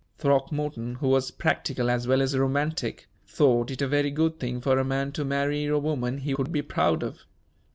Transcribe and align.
Throckmorton, 0.17 0.95
who 0.95 1.09
was 1.09 1.29
practical 1.29 1.87
as 1.91 2.07
well 2.07 2.23
as 2.23 2.35
romantic, 2.35 3.07
thought 3.27 3.69
it 3.69 3.83
a 3.83 3.87
very 3.87 4.09
good 4.09 4.39
thing 4.39 4.59
for 4.59 4.79
a 4.79 4.83
man 4.83 5.11
to 5.11 5.23
marry 5.23 5.67
a 5.67 5.77
woman 5.77 6.17
he 6.17 6.33
could 6.33 6.51
be 6.51 6.63
proud 6.63 7.03
of. 7.03 7.19